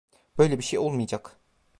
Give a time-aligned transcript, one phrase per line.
[0.37, 1.39] Böyle bir şey olmayacak.